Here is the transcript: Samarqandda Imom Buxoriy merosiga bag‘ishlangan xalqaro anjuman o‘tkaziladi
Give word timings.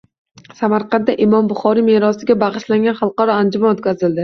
Samarqandda 0.61 1.15
Imom 1.25 1.51
Buxoriy 1.51 1.87
merosiga 1.91 2.39
bag‘ishlangan 2.47 2.99
xalqaro 3.05 3.39
anjuman 3.45 3.79
o‘tkaziladi 3.81 4.19